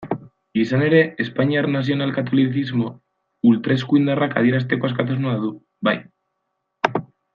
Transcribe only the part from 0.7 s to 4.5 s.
ere, espainiar nazional-katolizismo ultraeskuindarrak